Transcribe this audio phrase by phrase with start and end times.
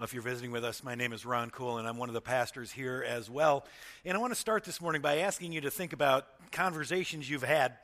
[0.00, 2.20] If you're visiting with us, my name is Ron Cool, and I'm one of the
[2.20, 3.66] pastors here as well.
[4.04, 7.42] And I want to start this morning by asking you to think about conversations you've
[7.42, 7.76] had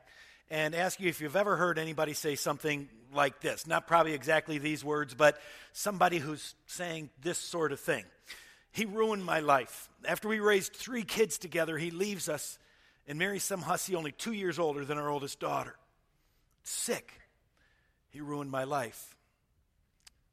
[0.48, 3.66] and ask you if you've ever heard anybody say something like this.
[3.66, 5.40] Not probably exactly these words, but
[5.72, 8.04] somebody who's saying this sort of thing.
[8.70, 9.88] He ruined my life.
[10.06, 12.60] After we raised three kids together, he leaves us
[13.08, 15.74] and marries some hussy only two years older than our oldest daughter.
[16.62, 17.10] Sick.
[18.10, 19.16] He ruined my life.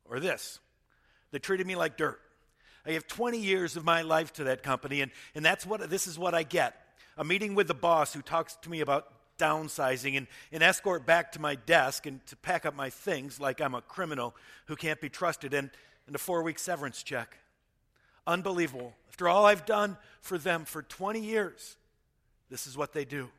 [0.05, 0.59] Or this.
[1.32, 2.20] They treated me like dirt.
[2.85, 6.08] I have 20 years of my life to that company, and, and that's what this
[6.08, 6.76] is what I get.
[7.17, 11.31] A meeting with the boss who talks to me about downsizing and an escort back
[11.34, 14.99] to my desk and to pack up my things like I'm a criminal who can't
[14.99, 15.70] be trusted, and,
[16.08, 17.38] and a four week severance check.
[18.25, 18.94] Unbelievable.
[19.09, 21.75] After all I've done for them for 20 years,
[22.50, 23.30] this is what they do.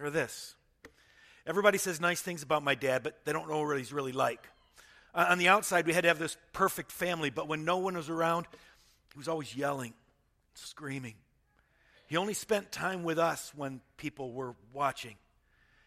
[0.00, 0.54] Or this.
[1.46, 4.46] Everybody says nice things about my dad, but they don't know what he's really like.
[5.14, 7.96] Uh, on the outside, we had to have this perfect family, but when no one
[7.96, 8.46] was around,
[9.12, 9.92] he was always yelling,
[10.54, 11.14] screaming.
[12.06, 15.16] He only spent time with us when people were watching.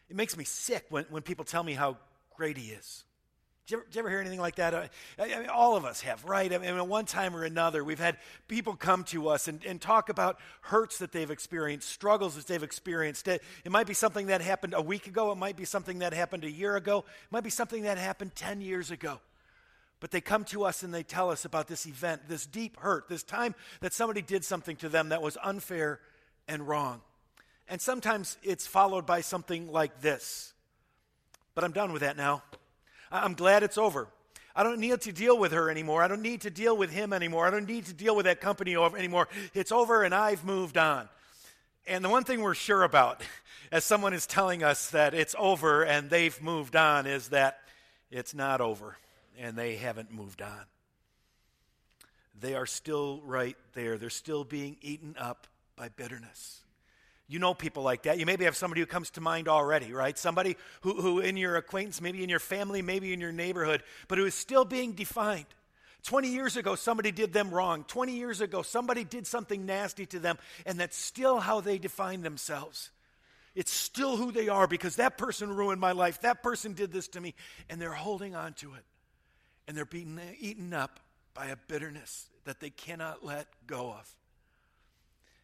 [0.10, 1.98] It makes me sick when, when people tell me how
[2.36, 3.04] great he is.
[3.66, 4.74] Did you, ever, did you ever, hear anything like that?
[4.74, 6.52] Uh, I, I mean, all of us have, right?
[6.52, 8.18] I mean, at one time or another, we've had
[8.50, 12.62] people come to us and, and talk about hurts that they've experienced, struggles that they've
[12.62, 13.26] experienced.
[13.30, 15.32] It, it might be something that happened a week ago.
[15.32, 17.00] It might be something that happened a year ago.
[17.00, 19.22] It might be something that happened 10 years ago.
[20.02, 23.08] But they come to us and they tell us about this event, this deep hurt,
[23.08, 26.02] this time that somebody did something to them that was unfair
[26.50, 27.00] and wrong.
[27.70, 30.54] And sometimes it's followed by something like this.
[31.56, 32.44] But I'm done with that now.
[33.14, 34.08] I'm glad it's over.
[34.56, 36.04] I don't need to deal with her anymore.
[36.04, 37.48] I don't need to deal with him anymore.
[37.48, 39.28] I don't need to deal with that company anymore.
[39.54, 41.08] It's over and I've moved on.
[41.88, 43.22] And the one thing we're sure about,
[43.72, 47.60] as someone is telling us that it's over and they've moved on, is that
[48.12, 48.98] it's not over
[49.40, 50.66] and they haven't moved on.
[52.40, 53.98] They are still right there.
[53.98, 56.63] They're still being eaten up by bitterness.
[57.34, 58.20] You know people like that.
[58.20, 60.16] You maybe have somebody who comes to mind already, right?
[60.16, 64.20] Somebody who, who in your acquaintance, maybe in your family, maybe in your neighborhood, but
[64.20, 65.48] who is still being defined.
[66.04, 67.86] 20 years ago, somebody did them wrong.
[67.86, 72.22] 20 years ago, somebody did something nasty to them, and that's still how they define
[72.22, 72.92] themselves.
[73.56, 76.22] It's still who they are because that person ruined my life.
[76.22, 77.34] That person did this to me,
[77.68, 78.86] and they're holding on to it.
[79.68, 81.00] And they're being eaten up
[81.34, 84.16] by a bitterness that they cannot let go of.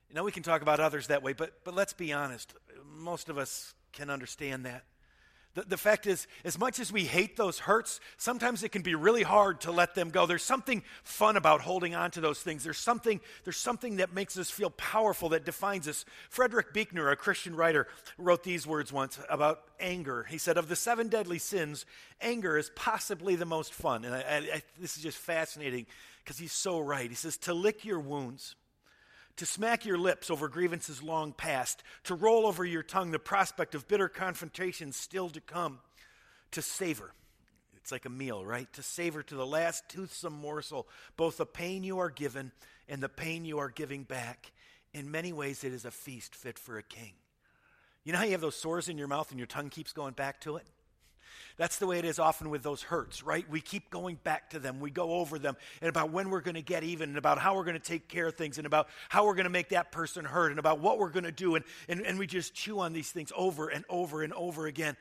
[0.09, 2.53] You know, we can talk about others that way, but, but let's be honest.
[2.95, 4.83] Most of us can understand that.
[5.55, 8.93] The, the fact is, as much as we hate those hurts, sometimes it can be
[8.93, 10.25] really hard to let them go.
[10.25, 12.63] There's something fun about holding on to those things.
[12.63, 16.05] There's something, there's something that makes us feel powerful, that defines us.
[16.29, 17.87] Frederick Buechner, a Christian writer,
[18.17, 20.23] wrote these words once about anger.
[20.29, 21.85] He said, Of the seven deadly sins,
[22.21, 24.05] anger is possibly the most fun.
[24.05, 25.87] And I, I, this is just fascinating
[26.23, 27.09] because he's so right.
[27.09, 28.55] He says, To lick your wounds
[29.39, 33.73] to smack your lips over grievances long past, to roll over your tongue the prospect
[33.73, 35.79] of bitter confrontations still to come,
[36.51, 37.13] to savor.
[37.77, 38.71] It's like a meal, right?
[38.73, 42.51] To savor to the last toothsome morsel both the pain you are given
[42.89, 44.51] and the pain you are giving back.
[44.93, 47.13] In many ways, it is a feast fit for a king.
[48.03, 50.13] You know how you have those sores in your mouth and your tongue keeps going
[50.13, 50.67] back to it?
[51.57, 53.49] That's the way it is often with those hurts, right?
[53.49, 54.79] We keep going back to them.
[54.79, 57.55] We go over them and about when we're going to get even and about how
[57.55, 59.91] we're going to take care of things and about how we're going to make that
[59.91, 61.55] person hurt and about what we're going to do.
[61.55, 64.95] And, and, and we just chew on these things over and over and over again.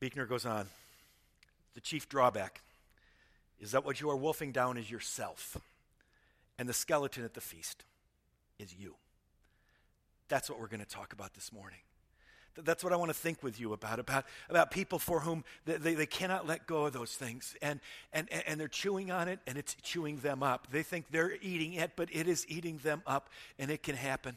[0.00, 0.68] Buechner goes on.
[1.74, 2.62] The chief drawback
[3.60, 5.56] is that what you are wolfing down is yourself,
[6.58, 7.84] and the skeleton at the feast
[8.58, 8.94] is you.
[10.28, 11.80] That's what we're going to talk about this morning.
[12.56, 15.76] That's what I want to think with you about, about, about people for whom they,
[15.76, 17.56] they, they, cannot let go of those things.
[17.60, 17.80] And,
[18.12, 20.68] and, and they're chewing on it and it's chewing them up.
[20.70, 23.28] They think they're eating it, but it is eating them up
[23.58, 24.36] and it can happen.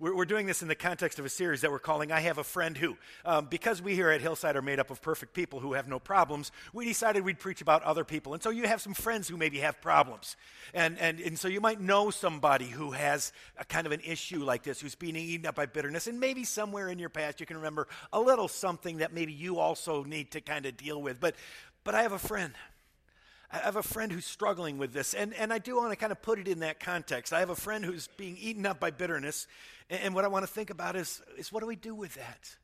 [0.00, 2.38] We're, we're doing this in the context of a series that we're calling I Have
[2.38, 2.96] a Friend Who.
[3.24, 5.98] Um, because we here at Hillside are made up of perfect people who have no
[5.98, 8.32] problems, we decided we'd preach about other people.
[8.32, 10.36] And so you have some friends who maybe have problems.
[10.72, 14.44] And, and, and so you might know somebody who has a kind of an issue
[14.44, 16.06] like this, who's being eaten up by bitterness.
[16.06, 19.58] And maybe somewhere in your past you can remember a little something that maybe you
[19.58, 21.18] also need to kind of deal with.
[21.18, 21.34] But,
[21.82, 22.54] but I have a friend.
[23.50, 26.12] I have a friend who's struggling with this, and, and I do want to kind
[26.12, 27.32] of put it in that context.
[27.32, 29.46] I have a friend who's being eaten up by bitterness,
[29.88, 32.14] and, and what I want to think about is, is what do we do with
[32.14, 32.56] that?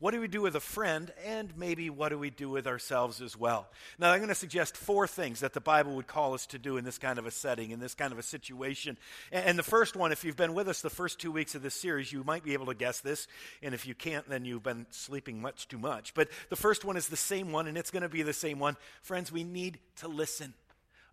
[0.00, 1.12] What do we do with a friend?
[1.26, 3.66] And maybe what do we do with ourselves as well?
[3.98, 6.76] Now, I'm going to suggest four things that the Bible would call us to do
[6.76, 8.96] in this kind of a setting, in this kind of a situation.
[9.32, 11.74] And the first one, if you've been with us the first two weeks of this
[11.74, 13.26] series, you might be able to guess this.
[13.60, 16.14] And if you can't, then you've been sleeping much too much.
[16.14, 18.60] But the first one is the same one, and it's going to be the same
[18.60, 18.76] one.
[19.02, 20.54] Friends, we need to listen.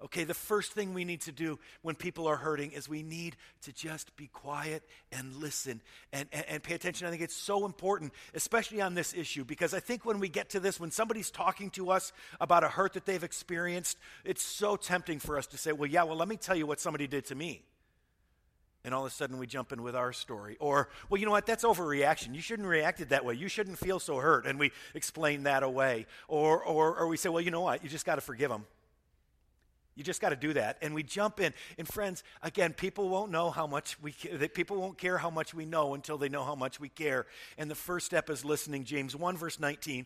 [0.04, 3.38] Okay, the first thing we need to do when people are hurting is we need
[3.62, 5.82] to just be quiet and listen
[6.12, 7.08] and, and, and, pay attention.
[7.08, 10.50] I think it's so important, especially on this issue, because I think when we get
[10.50, 12.12] to this, when somebody's talking to us
[12.42, 16.04] about a hurt that they've experienced, it's so tempting for us to say, well, yeah,
[16.04, 17.64] well, let me tell you what somebody did to me.
[18.84, 20.58] And all of a sudden we jump in with our story.
[20.60, 21.46] Or, well, you know what?
[21.46, 22.36] That's overreaction.
[22.36, 23.34] You shouldn't react it that way.
[23.34, 24.46] You shouldn't feel so hurt.
[24.46, 26.06] And we explain that away.
[26.28, 27.82] Or, or, or we say, well, you know what?
[27.82, 28.66] You just got to forgive them
[29.96, 30.78] you just got to do that.
[30.82, 31.54] And we jump in.
[31.78, 35.54] And friends, again, people won't know how much we that people won't care how much
[35.54, 37.26] we know until they know how much we care.
[37.58, 38.84] And the first step is listening.
[38.84, 40.06] James 1 verse 19.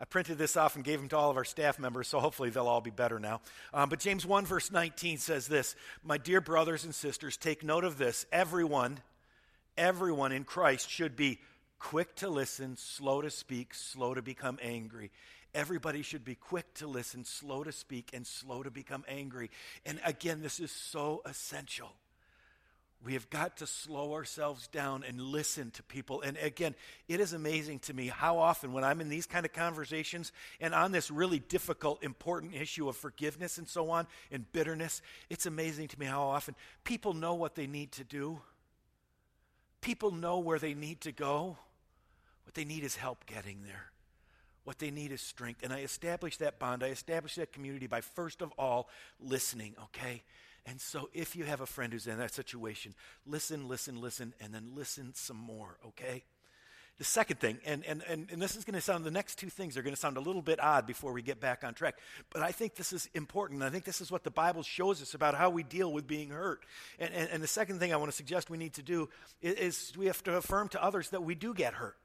[0.00, 2.50] I printed this off and gave them to all of our staff members, so hopefully
[2.50, 3.40] they'll all be better now.
[3.74, 5.74] Um, but James 1 verse 19 says this,
[6.04, 8.24] "My dear brothers and sisters, take note of this.
[8.30, 9.02] Everyone,
[9.76, 11.40] everyone in Christ should be
[11.80, 15.10] quick to listen, slow to speak, slow to become angry."
[15.54, 19.50] Everybody should be quick to listen, slow to speak, and slow to become angry.
[19.86, 21.90] And again, this is so essential.
[23.04, 26.20] We have got to slow ourselves down and listen to people.
[26.20, 26.74] And again,
[27.06, 30.74] it is amazing to me how often, when I'm in these kind of conversations and
[30.74, 35.00] on this really difficult, important issue of forgiveness and so on, and bitterness,
[35.30, 38.40] it's amazing to me how often people know what they need to do.
[39.80, 41.56] People know where they need to go.
[42.44, 43.92] What they need is help getting there.
[44.68, 45.62] What they need is strength.
[45.62, 50.22] And I establish that bond, I establish that community by first of all listening, okay?
[50.66, 52.94] And so if you have a friend who's in that situation,
[53.26, 56.22] listen, listen, listen, and then listen some more, okay?
[56.98, 59.48] The second thing, and, and, and, and this is going to sound, the next two
[59.48, 61.96] things are going to sound a little bit odd before we get back on track,
[62.28, 63.62] but I think this is important.
[63.62, 66.28] I think this is what the Bible shows us about how we deal with being
[66.28, 66.60] hurt.
[66.98, 69.08] And, and, and the second thing I want to suggest we need to do
[69.40, 71.96] is, is we have to affirm to others that we do get hurt,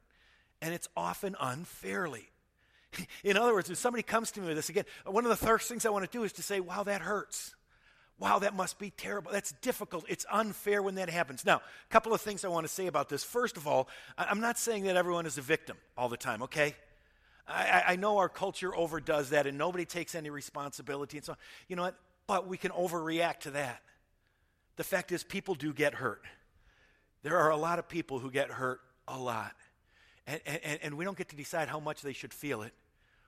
[0.62, 2.30] and it's often unfairly.
[3.24, 5.68] In other words, if somebody comes to me with this again, one of the first
[5.68, 7.56] things I want to do is to say, wow, that hurts.
[8.19, 9.31] Wow, that must be terrible.
[9.31, 10.06] That's difficult.
[10.07, 11.45] It's unfair when that happens.
[11.45, 13.24] Now, a couple of things I want to say about this.
[13.24, 16.75] First of all, I'm not saying that everyone is a victim all the time, okay?
[17.48, 21.38] I, I know our culture overdoes that and nobody takes any responsibility and so on.
[21.68, 21.95] You know what?
[22.28, 23.81] But we can overreact to that.
[24.75, 26.22] The fact is, people do get hurt.
[27.24, 29.54] There are a lot of people who get hurt a lot.
[30.25, 32.74] And, and, and we don't get to decide how much they should feel it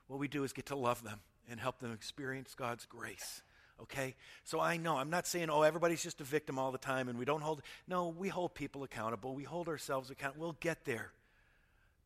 [0.07, 1.19] what we do is get to love them
[1.49, 3.41] and help them experience God's grace.
[3.81, 4.15] Okay?
[4.43, 7.19] So I know, I'm not saying, oh, everybody's just a victim all the time and
[7.19, 7.61] we don't hold.
[7.87, 9.35] No, we hold people accountable.
[9.35, 10.45] We hold ourselves accountable.
[10.45, 11.11] We'll get there.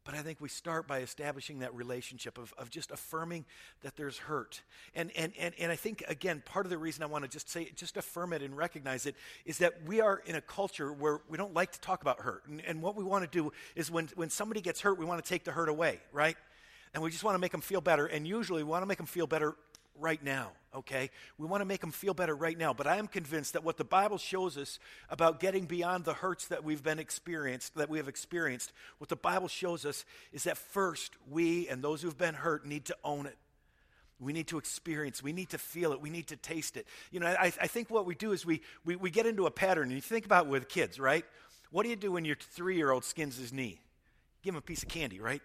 [0.05, 3.45] But I think we start by establishing that relationship of, of just affirming
[3.81, 4.63] that there's hurt.
[4.95, 7.47] And, and, and, and I think, again, part of the reason I want to just
[7.47, 9.15] say, just affirm it and recognize it
[9.45, 12.43] is that we are in a culture where we don't like to talk about hurt.
[12.47, 15.23] And, and what we want to do is when, when somebody gets hurt, we want
[15.23, 16.37] to take the hurt away, right?
[16.93, 18.05] And we just want to make them feel better.
[18.05, 19.55] And usually we want to make them feel better
[19.99, 21.09] right now, okay?
[21.37, 22.73] We want to make them feel better right now.
[22.73, 26.47] But I am convinced that what the Bible shows us about getting beyond the hurts
[26.47, 30.57] that we've been experienced, that we have experienced, what the Bible shows us is that
[30.57, 33.37] first we and those who've been hurt need to own it.
[34.21, 36.85] We need to experience, we need to feel it, we need to taste it.
[37.09, 39.51] You know, I, I think what we do is we, we, we get into a
[39.51, 39.83] pattern.
[39.85, 41.23] And you think about with kids, right?
[41.71, 43.79] What do you do when your three year old skins his knee?
[44.43, 45.41] Give him a piece of candy, right?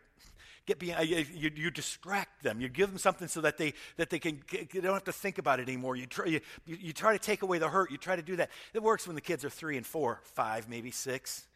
[0.66, 2.61] Get behind, uh, you, you, you, distract them.
[2.61, 5.38] You give them something so that they, that they, can, they don't have to think
[5.38, 5.96] about it anymore.
[5.96, 7.90] You try, you, you try to take away the hurt.
[7.90, 8.50] You try to do that.
[8.73, 11.47] It works when the kids are three and four, five, maybe six.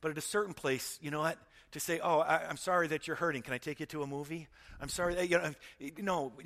[0.00, 1.38] But at a certain place, you know what?
[1.72, 3.42] To say, oh, I, am sorry that you're hurting.
[3.42, 4.46] Can I take you to a movie?
[4.80, 5.52] I'm sorry that, you know,
[5.98, 6.32] no.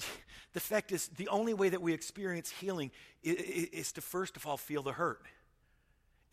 [0.52, 2.90] The fact is, the only way that we experience healing
[3.22, 5.22] is, is to first of all feel the hurt.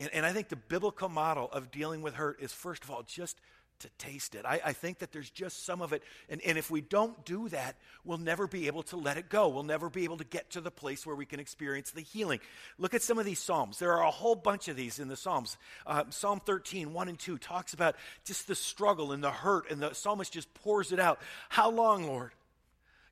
[0.00, 3.04] And, and I think the biblical model of dealing with hurt is first of all
[3.04, 3.40] just
[3.80, 4.44] to taste it.
[4.44, 6.02] I, I, think that there's just some of it.
[6.28, 9.48] And, and if we don't do that, we'll never be able to let it go.
[9.48, 12.40] We'll never be able to get to the place where we can experience the healing.
[12.78, 13.78] Look at some of these Psalms.
[13.78, 15.56] There are a whole bunch of these in the Psalms.
[15.86, 19.80] Uh, Psalm 13, 1 and 2 talks about just the struggle and the hurt, and
[19.80, 21.20] the psalmist just pours it out.
[21.48, 22.32] How long, Lord?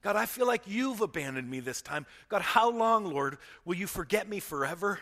[0.02, 2.06] God, I feel like you've abandoned me this time.
[2.28, 5.00] God, how long, Lord, will you forget me forever?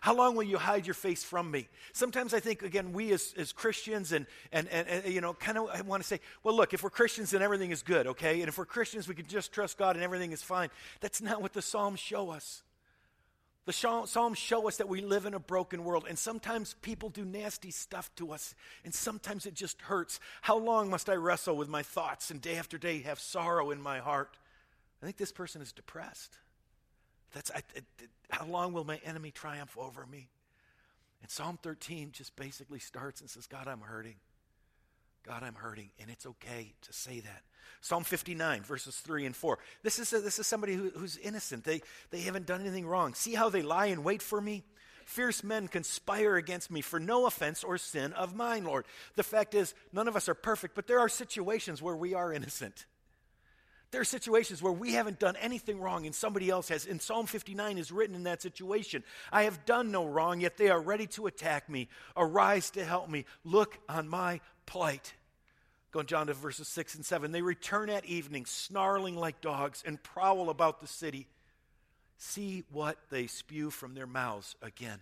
[0.00, 1.68] How long will you hide your face from me?
[1.92, 5.58] Sometimes I think, again, we as, as Christians and, and, and, and you know, kind
[5.58, 8.40] of want to say, well, look, if we're Christians, then everything is good, okay?
[8.40, 10.70] And if we're Christians, we can just trust God and everything is fine.
[11.00, 12.62] That's not what the Psalms show us.
[13.66, 17.24] The Psalms show us that we live in a broken world, and sometimes people do
[17.24, 20.20] nasty stuff to us, and sometimes it just hurts.
[20.40, 23.82] How long must I wrestle with my thoughts and day after day have sorrow in
[23.82, 24.36] my heart?
[25.02, 26.38] I think this person is depressed.
[27.32, 27.62] That's, I,
[28.30, 30.28] how long will my enemy triumph over me?
[31.22, 34.16] And Psalm 13 just basically starts and says, God, I'm hurting.
[35.26, 37.42] God, I'm hurting, and it's okay to say that.
[37.80, 39.58] Psalm 59, verses 3 and 4.
[39.82, 41.64] This is, a, this is somebody who, who's innocent.
[41.64, 43.14] They, they haven't done anything wrong.
[43.14, 44.62] See how they lie in wait for me?
[45.04, 48.86] Fierce men conspire against me for no offense or sin of mine, Lord.
[49.14, 52.32] The fact is, none of us are perfect, but there are situations where we are
[52.32, 52.86] innocent.
[53.96, 56.84] There are situations where we haven't done anything wrong and somebody else has.
[56.84, 59.02] And Psalm 59 is written in that situation.
[59.32, 61.88] I have done no wrong, yet they are ready to attack me.
[62.14, 63.24] Arise to help me.
[63.42, 65.14] Look on my plight.
[65.92, 67.32] Going John to verses 6 and 7.
[67.32, 71.26] They return at evening, snarling like dogs, and prowl about the city.
[72.18, 75.00] See what they spew from their mouths again.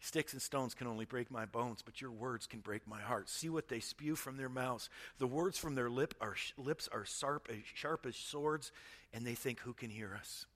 [0.00, 3.28] Sticks and stones can only break my bones, but your words can break my heart.
[3.28, 4.88] See what they spew from their mouths.
[5.18, 8.72] The words from their lip are, lips are sharp, sharp as swords,
[9.12, 10.46] and they think, Who can hear us?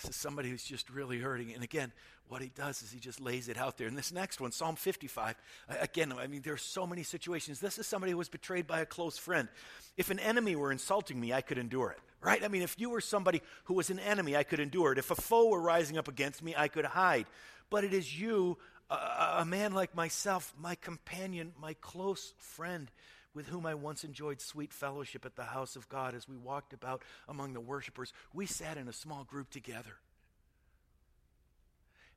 [0.00, 1.52] This is somebody who's just really hurting.
[1.54, 1.92] And again,
[2.28, 3.86] what he does is he just lays it out there.
[3.86, 5.36] And this next one, Psalm 55,
[5.68, 7.60] again, I mean, there's so many situations.
[7.60, 9.48] This is somebody who was betrayed by a close friend.
[9.96, 12.42] If an enemy were insulting me, I could endure it, right?
[12.42, 14.98] I mean, if you were somebody who was an enemy, I could endure it.
[14.98, 17.26] If a foe were rising up against me, I could hide.
[17.70, 18.58] But it is you,
[18.90, 22.90] a, a man like myself, my companion, my close friend
[23.34, 26.72] with whom I once enjoyed sweet fellowship at the house of God as we walked
[26.72, 28.12] about among the worshipers.
[28.32, 29.96] We sat in a small group together.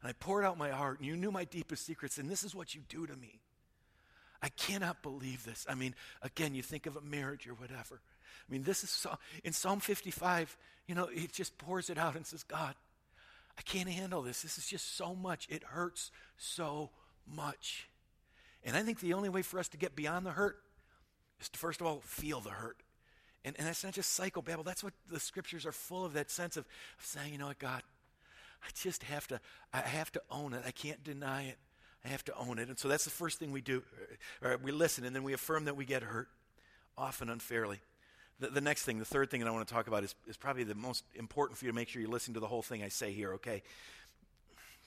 [0.01, 2.53] And I poured out my heart, and you knew my deepest secrets, and this is
[2.53, 3.39] what you do to me.
[4.41, 5.65] I cannot believe this.
[5.67, 7.99] I mean, again, you think of a marriage or whatever.
[8.47, 9.07] I mean, this is
[9.43, 10.55] in Psalm 55,
[10.85, 12.75] you know, it just pours it out and says, God,
[13.57, 14.43] I can't handle this.
[14.43, 15.47] This is just so much.
[15.49, 16.91] It hurts so
[17.25, 17.89] much.
[18.63, 20.59] And I think the only way for us to get beyond the hurt
[21.39, 22.77] is to, first of all, feel the hurt.
[23.45, 24.65] And, and that's not just psychobabble.
[24.65, 26.65] That's what the scriptures are full of that sense of,
[26.99, 27.81] of saying, you know what, God,
[28.63, 29.39] I just have to,
[29.73, 30.63] I have to own it.
[30.65, 31.57] I can't deny it.
[32.03, 32.67] I have to own it.
[32.69, 33.83] And so that's the first thing we do.
[34.43, 36.27] Uh, we listen, and then we affirm that we get hurt,
[36.97, 37.79] often unfairly.
[38.39, 40.37] The, the next thing, the third thing that I want to talk about is, is
[40.37, 42.83] probably the most important for you to make sure you listen to the whole thing
[42.83, 43.63] I say here, okay?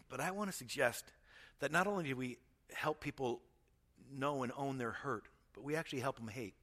[0.08, 1.04] But I want to suggest
[1.60, 2.38] that not only do we
[2.72, 3.40] help people
[4.12, 6.54] know and own their hurt, but we actually help them hate.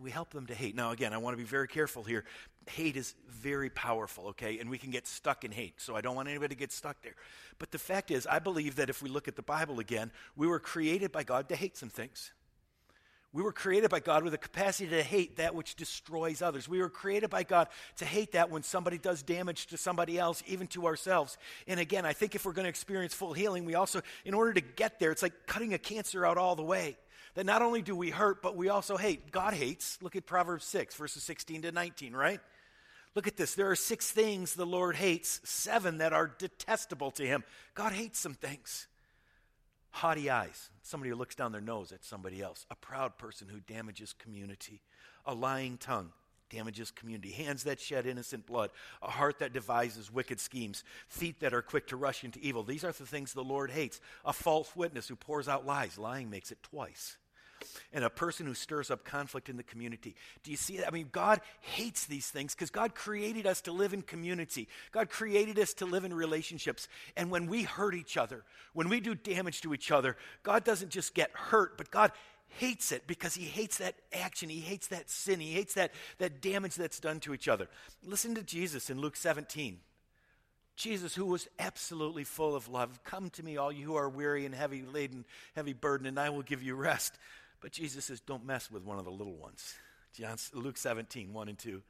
[0.00, 0.74] We help them to hate.
[0.74, 2.24] Now, again, I want to be very careful here.
[2.68, 4.58] Hate is very powerful, okay?
[4.58, 5.80] And we can get stuck in hate.
[5.80, 7.14] So I don't want anybody to get stuck there.
[7.58, 10.46] But the fact is, I believe that if we look at the Bible again, we
[10.46, 12.32] were created by God to hate some things.
[13.38, 16.68] We were created by God with a capacity to hate that which destroys others.
[16.68, 17.68] We were created by God
[17.98, 21.38] to hate that when somebody does damage to somebody else, even to ourselves.
[21.68, 24.54] And again, I think if we're going to experience full healing, we also, in order
[24.54, 26.96] to get there, it's like cutting a cancer out all the way.
[27.36, 29.30] That not only do we hurt, but we also hate.
[29.30, 29.98] God hates.
[30.02, 32.40] Look at Proverbs 6, verses 16 to 19, right?
[33.14, 33.54] Look at this.
[33.54, 37.44] There are six things the Lord hates, seven that are detestable to him.
[37.76, 38.87] God hates some things
[39.90, 43.60] haughty eyes, somebody who looks down their nose at somebody else, a proud person who
[43.60, 44.80] damages community,
[45.26, 46.12] a lying tongue
[46.50, 48.70] damages community, hands that shed innocent blood,
[49.02, 52.62] a heart that devises wicked schemes, feet that are quick to rush into evil.
[52.62, 54.00] These are the things the Lord hates.
[54.24, 57.18] A false witness who pours out lies, lying makes it twice
[57.92, 60.14] and a person who stirs up conflict in the community.
[60.42, 60.88] Do you see that?
[60.88, 64.68] I mean, God hates these things because God created us to live in community.
[64.92, 66.88] God created us to live in relationships.
[67.16, 70.90] And when we hurt each other, when we do damage to each other, God doesn't
[70.90, 72.12] just get hurt, but God
[72.48, 74.48] hates it because he hates that action.
[74.48, 75.40] He hates that sin.
[75.40, 77.68] He hates that, that damage that's done to each other.
[78.02, 79.78] Listen to Jesus in Luke 17.
[80.78, 84.46] Jesus, who was absolutely full of love, come to me, all you who are weary
[84.46, 85.24] and heavy laden,
[85.56, 87.18] heavy burdened, and I will give you rest.
[87.60, 89.74] But Jesus says, don't mess with one of the little ones.
[90.52, 91.82] Luke 17, 1 and 2.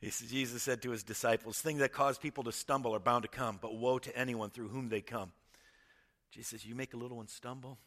[0.00, 3.22] He says, Jesus said to his disciples, Things that cause people to stumble are bound
[3.22, 5.32] to come, but woe to anyone through whom they come.
[6.30, 7.78] Jesus says, You make a little one stumble?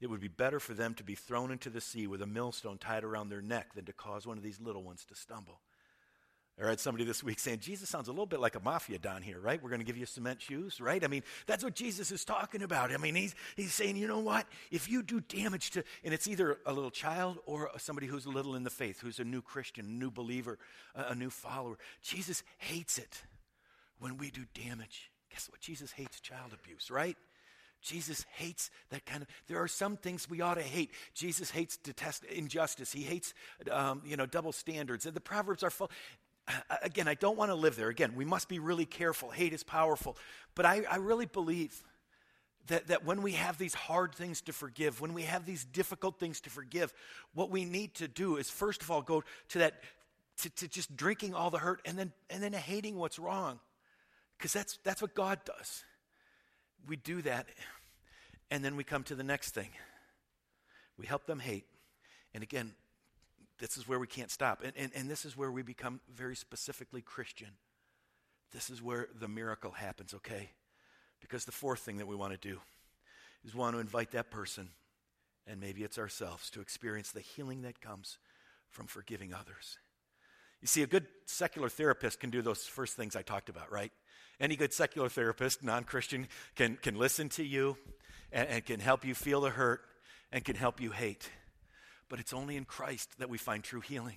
[0.00, 2.78] It would be better for them to be thrown into the sea with a millstone
[2.78, 5.60] tied around their neck than to cause one of these little ones to stumble.
[6.60, 9.22] I read somebody this week saying, Jesus sounds a little bit like a mafia don
[9.22, 9.62] here, right?
[9.62, 11.04] We're going to give you cement shoes, right?
[11.04, 12.90] I mean, that's what Jesus is talking about.
[12.90, 14.44] I mean, he's, he's saying, you know what?
[14.72, 18.30] If you do damage to, and it's either a little child or somebody who's a
[18.30, 20.58] little in the faith, who's a new Christian, a new believer,
[20.96, 23.22] a, a new follower, Jesus hates it
[24.00, 25.12] when we do damage.
[25.30, 25.60] Guess what?
[25.60, 27.16] Jesus hates child abuse, right?
[27.80, 29.28] Jesus hates that kind of.
[29.46, 30.90] There are some things we ought to hate.
[31.14, 32.90] Jesus hates detest injustice.
[32.90, 33.34] He hates,
[33.70, 35.06] um, you know, double standards.
[35.06, 35.88] And the proverbs are full
[36.82, 37.88] again, I don't want to live there.
[37.88, 39.30] Again, we must be really careful.
[39.30, 40.16] Hate is powerful.
[40.54, 41.82] But I, I really believe
[42.68, 46.18] that, that when we have these hard things to forgive, when we have these difficult
[46.18, 46.92] things to forgive,
[47.34, 49.82] what we need to do is first of all go to that,
[50.38, 53.58] to, to just drinking all the hurt and then, and then hating what's wrong.
[54.36, 55.84] Because that's, that's what God does.
[56.86, 57.46] We do that,
[58.50, 59.70] and then we come to the next thing.
[60.96, 61.66] We help them hate.
[62.32, 62.72] And again,
[63.58, 64.62] this is where we can't stop.
[64.62, 67.48] And, and, and this is where we become very specifically Christian.
[68.52, 70.50] This is where the miracle happens, okay?
[71.20, 72.60] Because the fourth thing that we want to do
[73.44, 74.70] is want to invite that person,
[75.46, 78.18] and maybe it's ourselves, to experience the healing that comes
[78.70, 79.78] from forgiving others.
[80.60, 83.92] You see, a good secular therapist can do those first things I talked about, right?
[84.40, 87.76] Any good secular therapist, non Christian, can, can listen to you
[88.32, 89.80] and, and can help you feel the hurt
[90.32, 91.30] and can help you hate.
[92.08, 94.16] But it's only in Christ that we find true healing.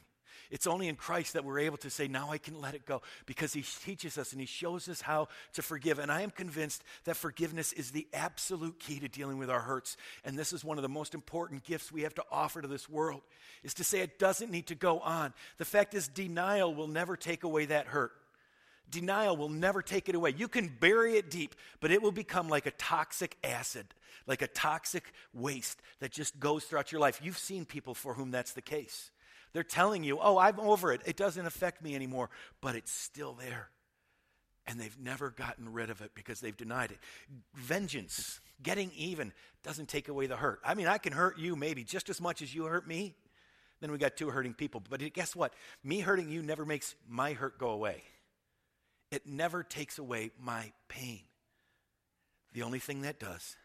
[0.49, 3.01] It's only in Christ that we're able to say, now I can let it go
[3.25, 5.97] because He teaches us and He shows us how to forgive.
[5.97, 9.95] And I am convinced that forgiveness is the absolute key to dealing with our hurts.
[10.25, 12.89] And this is one of the most important gifts we have to offer to this
[12.89, 13.21] world
[13.63, 15.33] is to say it doesn't need to go on.
[15.57, 18.11] The fact is, denial will never take away that hurt.
[18.89, 20.33] Denial will never take it away.
[20.37, 23.85] You can bury it deep, but it will become like a toxic acid,
[24.27, 27.21] like a toxic waste that just goes throughout your life.
[27.23, 29.11] You've seen people for whom that's the case.
[29.53, 31.01] They're telling you, oh, I'm over it.
[31.05, 32.29] It doesn't affect me anymore,
[32.61, 33.69] but it's still there.
[34.67, 36.99] And they've never gotten rid of it because they've denied it.
[37.55, 39.33] Vengeance, getting even,
[39.63, 40.59] doesn't take away the hurt.
[40.63, 43.15] I mean, I can hurt you maybe just as much as you hurt me.
[43.81, 44.81] Then we got two hurting people.
[44.87, 45.53] But guess what?
[45.83, 48.03] Me hurting you never makes my hurt go away.
[49.11, 51.21] It never takes away my pain.
[52.53, 53.55] The only thing that does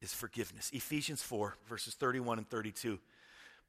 [0.00, 0.70] is forgiveness.
[0.72, 2.98] Ephesians 4, verses 31 and 32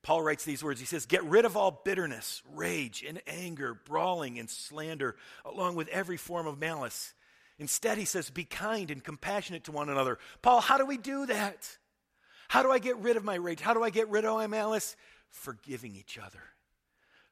[0.05, 0.79] Paul writes these words.
[0.79, 5.87] He says, Get rid of all bitterness, rage, and anger, brawling, and slander, along with
[5.87, 7.15] every form of malice.
[7.57, 10.19] Instead, he says, Be kind and compassionate to one another.
[10.43, 11.67] Paul, how do we do that?
[12.47, 13.61] How do I get rid of my rage?
[13.61, 14.95] How do I get rid of my malice?
[15.31, 16.43] Forgiving each other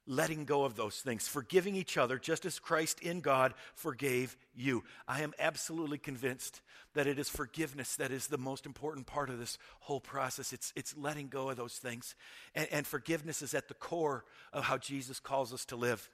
[0.06, 4.84] letting go of those things, forgiving each other just as Christ in God forgave you.
[5.08, 6.62] I am absolutely convinced
[6.94, 10.54] that it is forgiveness that is the most important part of this whole process.
[10.54, 12.16] It's, it's letting go of those things.
[12.54, 16.10] And, and forgiveness is at the core of how Jesus calls us to live.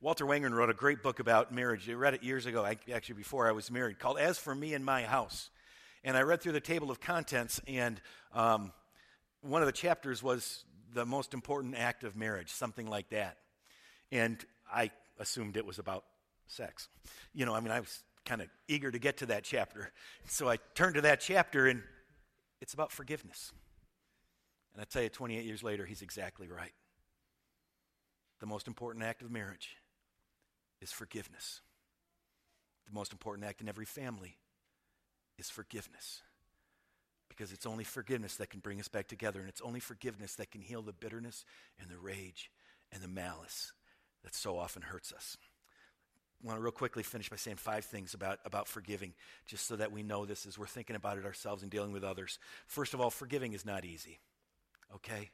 [0.00, 1.88] Walter Wangerin wrote a great book about marriage.
[1.88, 4.84] I read it years ago, actually before I was married, called As for Me and
[4.84, 5.50] My House.
[6.04, 8.00] And I read through the table of contents, and
[8.32, 8.72] um,
[9.40, 13.38] one of the chapters was the most important act of marriage, something like that.
[14.10, 16.04] And I assumed it was about
[16.46, 16.88] sex.
[17.34, 19.90] You know, I mean, I was kind of eager to get to that chapter.
[20.26, 21.82] So I turned to that chapter, and
[22.60, 23.52] it's about forgiveness.
[24.72, 26.72] And I tell you, 28 years later, he's exactly right.
[28.40, 29.76] The most important act of marriage
[30.80, 31.60] is forgiveness.
[32.86, 34.36] The most important act in every family
[35.38, 36.22] is forgiveness
[37.38, 40.50] because it's only forgiveness that can bring us back together, and it's only forgiveness that
[40.50, 41.44] can heal the bitterness
[41.80, 42.50] and the rage
[42.90, 43.72] and the malice
[44.24, 45.36] that so often hurts us.
[46.42, 49.14] I want to real quickly finish by saying five things about, about forgiving,
[49.46, 52.02] just so that we know this as we're thinking about it ourselves and dealing with
[52.02, 52.40] others.
[52.66, 54.18] First of all, forgiving is not easy,
[54.96, 55.30] okay?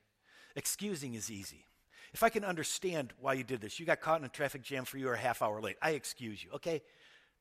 [0.56, 1.64] Excusing is easy.
[2.12, 4.84] If I can understand why you did this, you got caught in a traffic jam
[4.84, 6.82] for you or a half hour late, I excuse you, okay?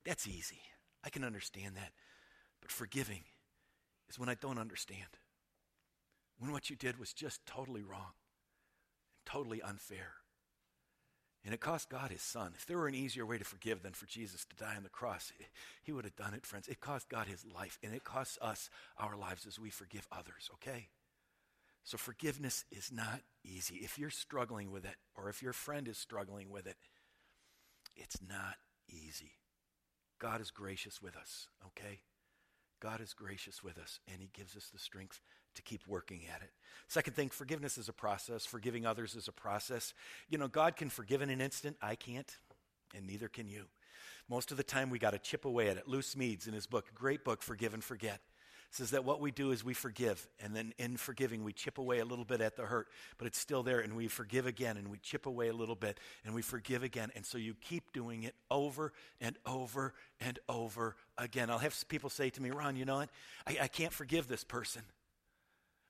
[0.05, 0.61] That's easy.
[1.03, 1.91] I can understand that.
[2.61, 3.23] But forgiving
[4.09, 5.17] is when I don't understand.
[6.39, 8.13] When what you did was just totally wrong
[9.15, 10.13] and totally unfair.
[11.45, 12.53] And it cost God his son.
[12.55, 14.89] If there were an easier way to forgive than for Jesus to die on the
[14.89, 15.33] cross,
[15.83, 16.69] he would have done it, friends.
[16.69, 20.49] It cost God his life, and it costs us our lives as we forgive others,
[20.53, 20.87] okay?
[21.83, 23.75] So forgiveness is not easy.
[23.75, 26.77] If you're struggling with it, or if your friend is struggling with it,
[27.97, 28.55] it's not
[28.89, 29.33] easy.
[30.19, 31.99] God is gracious with us, okay?
[32.83, 35.21] God is gracious with us, and He gives us the strength
[35.55, 36.51] to keep working at it.
[36.89, 38.45] Second thing, forgiveness is a process.
[38.45, 39.93] Forgiving others is a process.
[40.29, 41.77] You know, God can forgive in an instant.
[41.81, 42.29] I can't,
[42.93, 43.67] and neither can you.
[44.29, 45.87] Most of the time, we got to chip away at it.
[45.87, 48.19] Lou Smedes, in his book, great book, Forgive and Forget,
[48.73, 51.99] says that what we do is we forgive, and then in forgiving, we chip away
[51.99, 52.87] a little bit at the hurt,
[53.19, 55.99] but it's still there, and we forgive again, and we chip away a little bit,
[56.25, 57.11] and we forgive again.
[57.15, 61.51] And so you keep doing it over and over and over again.
[61.51, 63.09] I'll have people say to me, Ron, you know what?
[63.45, 64.81] I, I can't forgive this person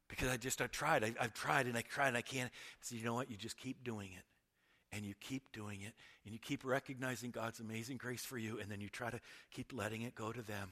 [0.10, 1.06] because I just, I tried.
[1.06, 2.52] I, have tried and I tried and I can't.
[2.82, 3.32] So you know what?
[3.32, 4.26] You just keep doing it.
[4.92, 5.94] And you keep doing it,
[6.24, 9.20] and you keep recognizing God's amazing grace for you, and then you try to
[9.52, 10.70] keep letting it go to them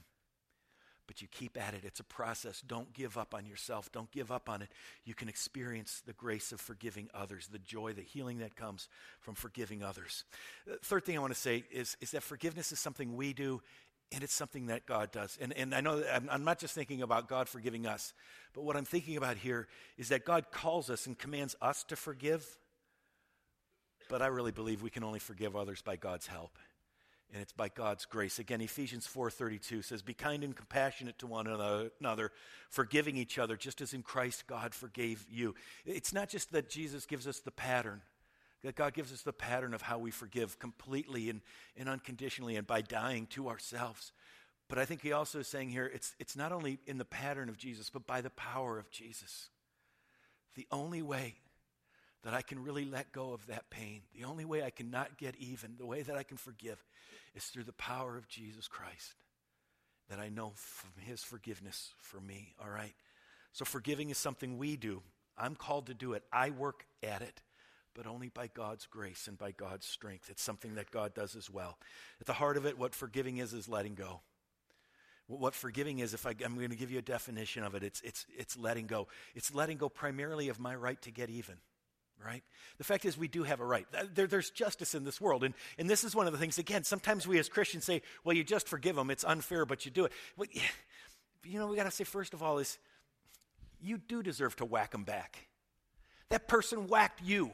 [1.06, 1.82] but you keep at it.
[1.84, 2.60] It's a process.
[2.60, 3.90] Don't give up on yourself.
[3.92, 4.68] Don't give up on it.
[5.04, 8.88] You can experience the grace of forgiving others, the joy, the healing that comes
[9.20, 10.24] from forgiving others.
[10.66, 13.60] The third thing I want to say is, is that forgiveness is something we do
[14.12, 15.38] and it's something that God does.
[15.40, 18.12] And, and I know I'm, I'm not just thinking about God forgiving us,
[18.52, 21.96] but what I'm thinking about here is that God calls us and commands us to
[21.96, 22.46] forgive.
[24.08, 26.58] But I really believe we can only forgive others by God's help.
[27.32, 28.38] And it's by God's grace.
[28.38, 32.32] Again, Ephesians 4:32 says, "Be kind and compassionate to one another,
[32.68, 37.06] forgiving each other, just as in Christ God forgave you." It's not just that Jesus
[37.06, 38.02] gives us the pattern,
[38.62, 41.40] that God gives us the pattern of how we forgive completely and,
[41.74, 44.12] and unconditionally and by dying to ourselves.
[44.68, 47.48] But I think he also is saying here it's, it's not only in the pattern
[47.48, 49.48] of Jesus, but by the power of Jesus.
[50.54, 51.41] The only way
[52.22, 55.18] that I can really let go of that pain, the only way I can not
[55.18, 56.82] get even, the way that I can forgive,
[57.34, 59.14] is through the power of Jesus Christ.
[60.08, 62.94] That I know from his forgiveness for me, all right?
[63.52, 65.02] So forgiving is something we do.
[65.36, 66.22] I'm called to do it.
[66.32, 67.42] I work at it,
[67.94, 70.30] but only by God's grace and by God's strength.
[70.30, 71.78] It's something that God does as well.
[72.20, 74.20] At the heart of it, what forgiving is, is letting go.
[75.26, 78.00] What forgiving is, if I, am going to give you a definition of it, it's,
[78.02, 79.08] it's, it's letting go.
[79.34, 81.56] It's letting go primarily of my right to get even
[82.24, 82.42] right?
[82.78, 83.86] The fact is, we do have a right.
[84.14, 85.44] There, there's justice in this world.
[85.44, 88.36] And, and this is one of the things, again, sometimes we as Christians say, well,
[88.36, 89.10] you just forgive them.
[89.10, 90.12] It's unfair, but you do it.
[90.36, 90.48] Well,
[91.44, 92.78] you know, we got to say, first of all, is
[93.80, 95.48] you do deserve to whack them back.
[96.30, 97.50] That person whacked you.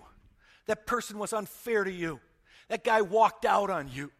[0.66, 2.20] That person was unfair to you.
[2.68, 4.12] That guy walked out on you.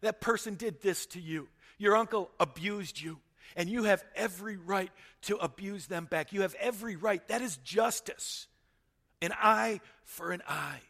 [0.00, 1.48] That person did this to you.
[1.78, 3.18] Your uncle abused you.
[3.56, 4.90] And you have every right
[5.22, 6.32] to abuse them back.
[6.32, 7.26] You have every right.
[7.28, 8.46] That is justice.
[9.20, 10.80] An eye for an eye.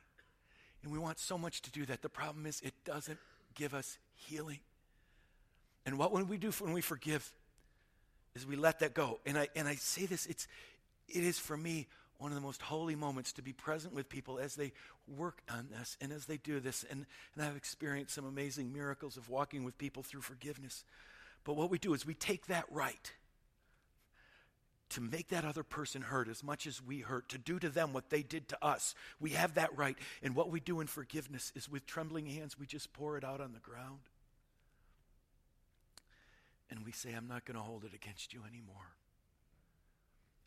[0.82, 2.02] And we want so much to do that.
[2.02, 3.18] The problem is, it doesn't
[3.54, 4.60] give us healing.
[5.86, 7.32] And what when we do when we forgive
[8.34, 9.20] is we let that go.
[9.26, 10.46] And I and I say this, it's
[11.08, 11.86] it is for me
[12.18, 14.72] one of the most holy moments to be present with people as they
[15.16, 16.84] work on this and as they do this.
[16.90, 20.84] And, and I've experienced some amazing miracles of walking with people through forgiveness.
[21.44, 23.12] But what we do is we take that right
[24.90, 27.92] to make that other person hurt as much as we hurt, to do to them
[27.92, 28.94] what they did to us.
[29.20, 29.96] We have that right.
[30.22, 33.40] And what we do in forgiveness is with trembling hands, we just pour it out
[33.40, 34.00] on the ground.
[36.70, 38.94] And we say, I'm not going to hold it against you anymore.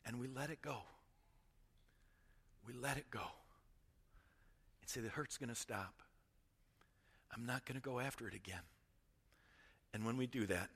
[0.06, 0.78] And we let it go.
[2.66, 3.26] We let it go.
[4.82, 6.02] And say, the hurt's going to stop.
[7.34, 8.62] I'm not going to go after it again.
[9.94, 10.70] And when we do that,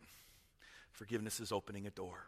[0.91, 2.27] forgiveness is opening a door.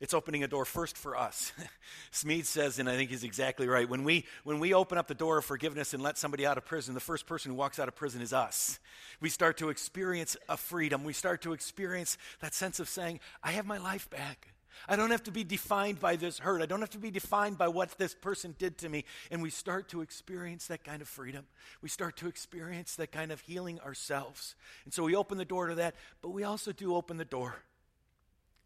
[0.00, 1.52] It's opening a door first for us.
[2.12, 5.14] Smedes says, and I think he's exactly right, when we, when we open up the
[5.14, 7.86] door of forgiveness and let somebody out of prison, the first person who walks out
[7.86, 8.78] of prison is us.
[9.20, 11.04] We start to experience a freedom.
[11.04, 14.54] We start to experience that sense of saying, I have my life back.
[14.88, 16.62] I don't have to be defined by this hurt.
[16.62, 19.04] I don't have to be defined by what this person did to me.
[19.30, 21.44] And we start to experience that kind of freedom.
[21.82, 24.54] We start to experience that kind of healing ourselves.
[24.86, 27.56] And so we open the door to that, but we also do open the door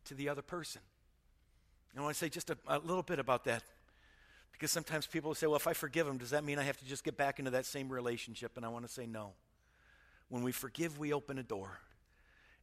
[0.05, 0.83] to the other person.
[1.99, 3.63] I want to say just a, a little bit about that.
[4.53, 6.85] Because sometimes people say, well, if I forgive them, does that mean I have to
[6.85, 8.57] just get back into that same relationship?
[8.57, 9.33] And I want to say no.
[10.29, 11.81] When we forgive, we open a door.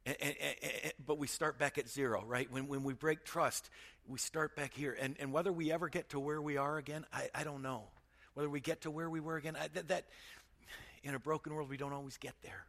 [0.06, 2.52] And, and, and, but we start back at zero, right?
[2.52, 3.70] When, when we break trust,
[4.08, 4.98] we start back here.
[5.00, 7.84] And, and whether we ever get to where we are again, I, I don't know.
[8.34, 10.06] Whether we get to where we were again, I, that, that
[11.04, 12.65] in a broken world, we don't always get there.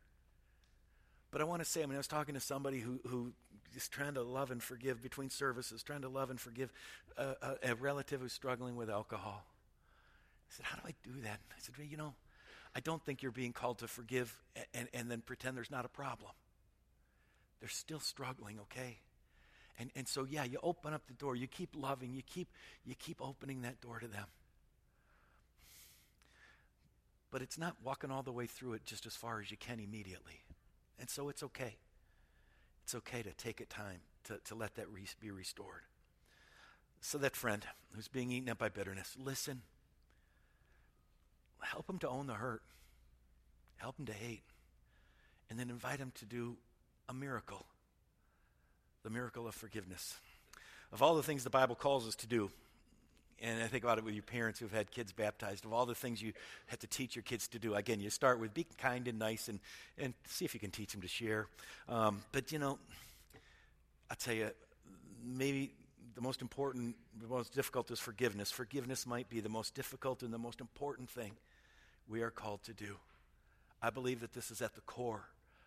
[1.31, 3.33] But I want to say, I mean, I was talking to somebody who, who
[3.73, 6.73] just trying to love and forgive between services, trying to love and forgive
[7.17, 9.45] a, a, a relative who's struggling with alcohol.
[10.49, 11.41] I said, How do I do that?
[11.51, 12.15] I said, Well, you know,
[12.75, 14.35] I don't think you're being called to forgive
[14.75, 16.33] and, and then pretend there's not a problem.
[17.61, 18.99] They're still struggling, okay?
[19.79, 21.37] And, and so, yeah, you open up the door.
[21.37, 22.13] You keep loving.
[22.13, 22.49] You keep,
[22.85, 24.27] you keep opening that door to them.
[27.31, 29.81] But it's not walking all the way through it just as far as you can
[29.81, 30.41] immediately.
[30.99, 31.77] And so it's okay.
[32.93, 35.81] It's okay to take it time to, to let that re- be restored.
[37.01, 39.63] So, that friend who's being eaten up by bitterness, listen.
[41.63, 42.61] Help him to own the hurt,
[43.77, 44.43] help him to hate,
[45.49, 46.59] and then invite him to do
[47.09, 47.65] a miracle
[49.05, 50.17] the miracle of forgiveness.
[50.93, 52.51] Of all the things the Bible calls us to do,
[53.43, 55.97] and I think about it with your parents who've had kids baptized, of all the
[55.97, 56.33] things you
[56.67, 57.75] have to teach your kids to do.
[57.75, 59.59] Again, you start with be kind and nice and,
[59.99, 61.49] and see if you can teach them to share.
[61.89, 62.79] Um, but, you know,
[64.11, 64.51] i tell you,
[65.25, 65.73] maybe
[66.15, 68.53] the most important, the most difficult is forgiveness.
[68.53, 71.33] Forgiveness might be the most difficult and the most important thing
[72.09, 72.97] we are called to do.
[73.83, 75.25] I believe that this is at the core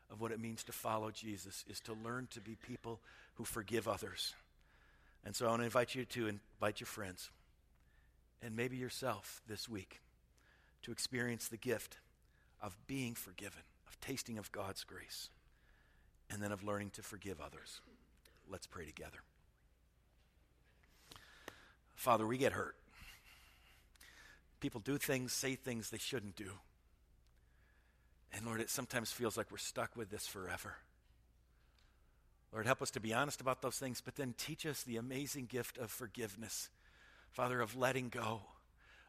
[0.10, 3.02] of what it means to follow Jesus, is to learn to be people
[3.34, 4.34] who forgive others.
[5.26, 7.32] And so I want to invite you to invite your friends
[8.46, 10.02] and maybe yourself this week
[10.84, 11.98] to experience the gift
[12.62, 15.30] of being forgiven, of tasting of God's grace,
[16.30, 17.82] and then of learning to forgive others.
[18.48, 19.18] Let's pray together.
[21.96, 22.76] Father, we get hurt.
[24.60, 26.52] People do things, say things they shouldn't do.
[28.32, 30.76] And Lord, it sometimes feels like we're stuck with this forever.
[32.54, 35.48] Lord, help us to be honest about those things, but then teach us the amazing
[35.48, 36.70] gift of forgiveness.
[37.36, 38.39] Father, of letting go,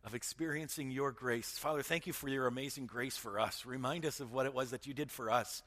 [0.04, 1.48] of experiencing your grace.
[1.58, 3.64] Father, thank you for your amazing grace for us.
[3.64, 5.62] Remind us of what it was that you did for us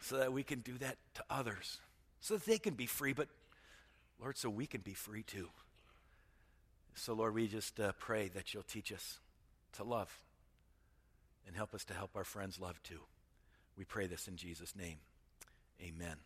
[0.00, 1.76] so that we can do that to others,
[2.20, 3.28] so that they can be free, but
[4.18, 5.50] Lord, so we can be free too.
[6.94, 9.18] So, Lord, we just uh, pray that you'll teach us
[9.74, 10.18] to love
[11.46, 13.00] and help us to help our friends love too.
[13.76, 14.96] We pray this in Jesus' name.
[15.82, 16.16] Amen.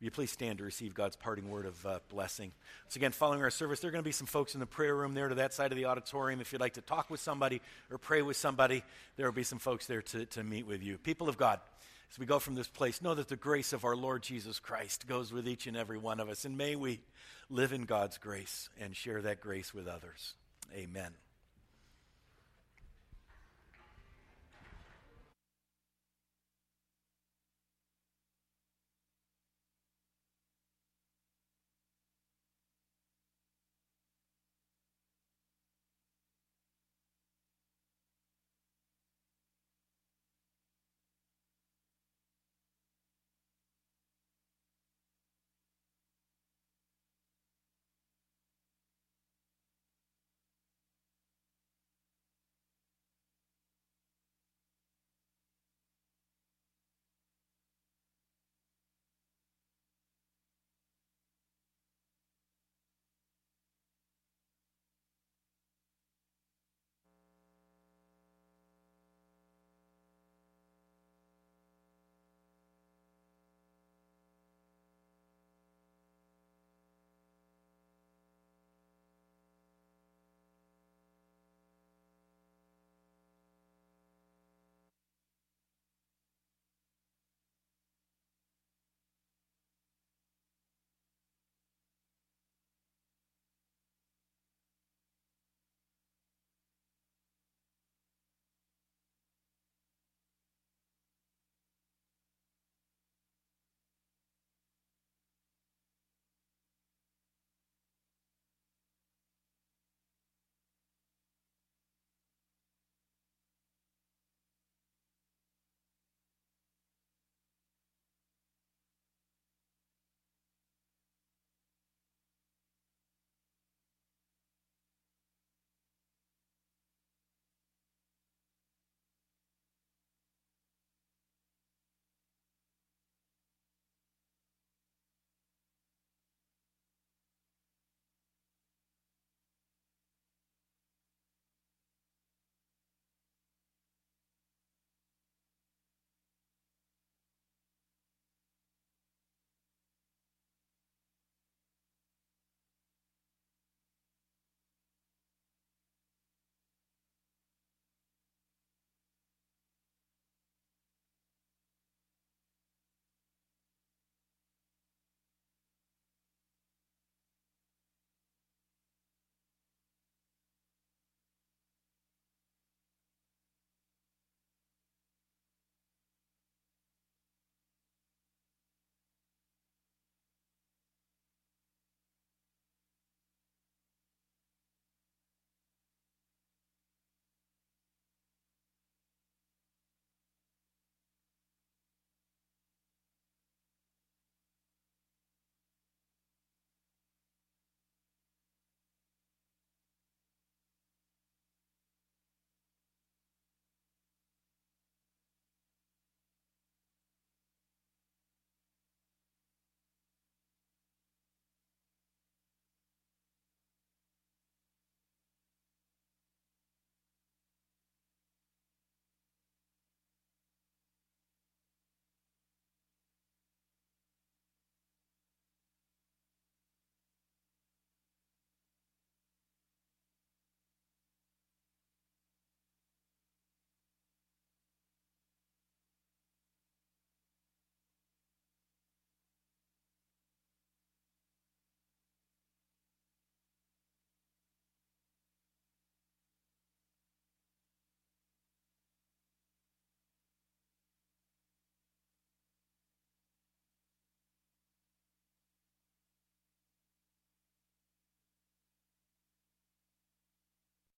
[0.00, 2.52] Will you please stand to receive God's parting word of uh, blessing?
[2.88, 4.94] So, again, following our service, there are going to be some folks in the prayer
[4.94, 6.40] room there to that side of the auditorium.
[6.40, 8.82] If you'd like to talk with somebody or pray with somebody,
[9.16, 10.98] there will be some folks there to, to meet with you.
[10.98, 11.60] People of God,
[12.12, 15.06] as we go from this place, know that the grace of our Lord Jesus Christ
[15.06, 16.44] goes with each and every one of us.
[16.44, 17.00] And may we
[17.48, 20.34] live in God's grace and share that grace with others.
[20.74, 21.12] Amen.